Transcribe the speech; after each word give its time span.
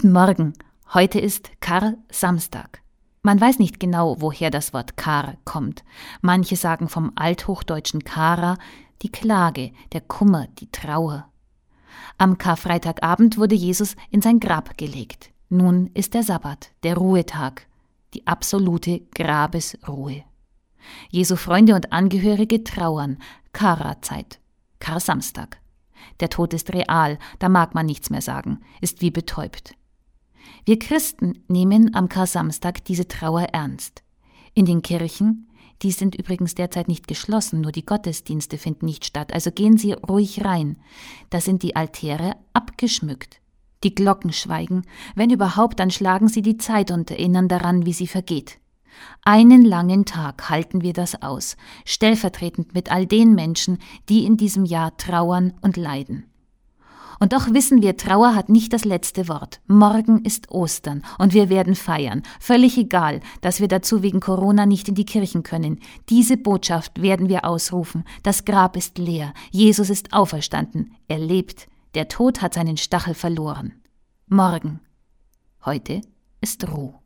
Guten 0.00 0.12
Morgen. 0.12 0.54
Heute 0.94 1.20
ist 1.20 1.50
Kar-Samstag. 1.60 2.80
Man 3.22 3.38
weiß 3.38 3.58
nicht 3.58 3.78
genau, 3.78 4.16
woher 4.18 4.50
das 4.50 4.72
Wort 4.72 4.96
Kar 4.96 5.34
kommt. 5.44 5.84
Manche 6.22 6.56
sagen 6.56 6.88
vom 6.88 7.12
althochdeutschen 7.16 8.02
Kara, 8.02 8.56
die 9.02 9.12
Klage, 9.12 9.72
der 9.92 10.00
Kummer, 10.00 10.46
die 10.58 10.70
Trauer. 10.72 11.28
Am 12.16 12.38
Karfreitagabend 12.38 13.36
wurde 13.36 13.54
Jesus 13.54 13.94
in 14.10 14.22
sein 14.22 14.40
Grab 14.40 14.78
gelegt. 14.78 15.32
Nun 15.50 15.90
ist 15.92 16.14
der 16.14 16.22
Sabbat, 16.22 16.70
der 16.82 16.96
Ruhetag, 16.96 17.66
die 18.14 18.26
absolute 18.26 19.00
Grabesruhe. 19.14 20.24
Jesu 21.10 21.36
Freunde 21.36 21.74
und 21.74 21.92
Angehörige 21.92 22.64
trauern, 22.64 23.18
Kara-Zeit, 23.52 24.40
Kar-Samstag. 24.78 25.60
Der 26.20 26.30
Tod 26.30 26.54
ist 26.54 26.72
real, 26.72 27.18
da 27.38 27.50
mag 27.50 27.74
man 27.74 27.84
nichts 27.84 28.08
mehr 28.08 28.22
sagen, 28.22 28.60
ist 28.80 29.02
wie 29.02 29.10
betäubt. 29.10 29.74
Wir 30.64 30.78
Christen 30.78 31.44
nehmen 31.48 31.94
am 31.94 32.08
Kar-Samstag 32.08 32.84
diese 32.84 33.08
Trauer 33.08 33.42
ernst. 33.42 34.02
In 34.54 34.66
den 34.66 34.82
Kirchen, 34.82 35.48
die 35.82 35.92
sind 35.92 36.14
übrigens 36.14 36.54
derzeit 36.54 36.88
nicht 36.88 37.08
geschlossen, 37.08 37.60
nur 37.60 37.72
die 37.72 37.86
Gottesdienste 37.86 38.58
finden 38.58 38.86
nicht 38.86 39.04
statt, 39.04 39.32
also 39.32 39.50
gehen 39.50 39.78
Sie 39.78 39.92
ruhig 39.92 40.44
rein. 40.44 40.76
Da 41.30 41.40
sind 41.40 41.62
die 41.62 41.76
Altäre 41.76 42.36
abgeschmückt. 42.52 43.40
Die 43.82 43.94
Glocken 43.94 44.32
schweigen, 44.32 44.82
wenn 45.14 45.30
überhaupt, 45.30 45.80
dann 45.80 45.90
schlagen 45.90 46.28
sie 46.28 46.42
die 46.42 46.58
Zeit 46.58 46.90
und 46.90 47.10
erinnern 47.10 47.48
daran, 47.48 47.86
wie 47.86 47.94
sie 47.94 48.06
vergeht. 48.06 48.58
Einen 49.22 49.64
langen 49.64 50.04
Tag 50.04 50.50
halten 50.50 50.82
wir 50.82 50.92
das 50.92 51.22
aus, 51.22 51.56
stellvertretend 51.86 52.74
mit 52.74 52.92
all 52.92 53.06
den 53.06 53.34
Menschen, 53.34 53.78
die 54.08 54.26
in 54.26 54.36
diesem 54.36 54.66
Jahr 54.66 54.96
trauern 54.98 55.54
und 55.62 55.78
leiden. 55.78 56.29
Und 57.20 57.34
doch 57.34 57.52
wissen 57.52 57.82
wir, 57.82 57.98
Trauer 57.98 58.34
hat 58.34 58.48
nicht 58.48 58.72
das 58.72 58.86
letzte 58.86 59.28
Wort. 59.28 59.60
Morgen 59.66 60.24
ist 60.24 60.50
Ostern 60.50 61.02
und 61.18 61.34
wir 61.34 61.50
werden 61.50 61.74
feiern. 61.74 62.22
Völlig 62.40 62.78
egal, 62.78 63.20
dass 63.42 63.60
wir 63.60 63.68
dazu 63.68 64.02
wegen 64.02 64.20
Corona 64.20 64.64
nicht 64.64 64.88
in 64.88 64.94
die 64.94 65.04
Kirchen 65.04 65.42
können. 65.42 65.80
Diese 66.08 66.38
Botschaft 66.38 67.02
werden 67.02 67.28
wir 67.28 67.44
ausrufen. 67.44 68.04
Das 68.22 68.46
Grab 68.46 68.74
ist 68.74 68.96
leer. 68.96 69.34
Jesus 69.50 69.90
ist 69.90 70.14
auferstanden. 70.14 70.94
Er 71.08 71.18
lebt. 71.18 71.68
Der 71.94 72.08
Tod 72.08 72.40
hat 72.40 72.54
seinen 72.54 72.78
Stachel 72.78 73.12
verloren. 73.12 73.74
Morgen. 74.26 74.80
Heute 75.62 76.00
ist 76.40 76.66
Ruhe. 76.72 76.99